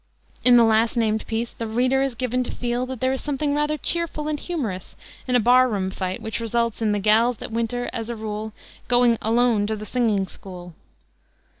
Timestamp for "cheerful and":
3.77-4.39